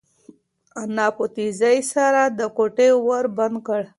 انا 0.81 1.07
په 1.17 1.23
تېزۍ 1.35 1.77
سره 1.93 2.21
د 2.39 2.41
کوټې 2.57 2.89
ور 3.05 3.25
بند 3.37 3.55
کړ. 3.67 3.81